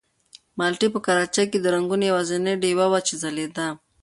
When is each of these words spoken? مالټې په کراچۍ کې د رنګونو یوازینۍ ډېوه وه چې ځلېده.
مالټې 0.57 0.87
په 0.95 0.99
کراچۍ 1.05 1.45
کې 1.51 1.59
د 1.61 1.65
رنګونو 1.75 2.03
یوازینۍ 2.11 2.53
ډېوه 2.63 2.85
وه 2.91 2.99
چې 3.07 3.13
ځلېده. 3.21 3.67